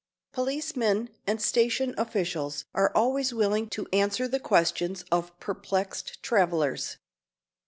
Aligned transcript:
Policemen 0.31 1.11
and 1.27 1.39
station 1.39 1.93
officials 1.95 2.65
are 2.73 2.91
always 2.95 3.35
willing 3.35 3.69
to 3.69 3.85
answer 3.93 4.27
the 4.27 4.39
questions 4.39 5.03
of 5.11 5.39
perplexed 5.39 6.23
travelers. 6.23 6.97